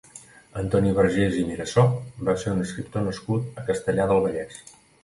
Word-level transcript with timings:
Antoni 0.61 0.93
Vergés 0.99 1.37
i 1.41 1.45
Mirassó 1.51 1.85
va 2.31 2.37
ser 2.45 2.57
un 2.57 2.65
escriptor 2.67 3.07
nascut 3.11 3.63
a 3.65 3.71
Castellar 3.71 4.13
del 4.15 4.27
Vallès. 4.29 4.63